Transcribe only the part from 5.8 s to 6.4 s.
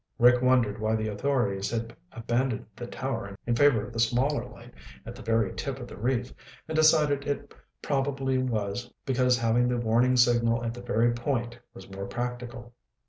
the reef